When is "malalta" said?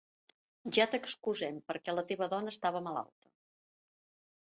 2.91-3.33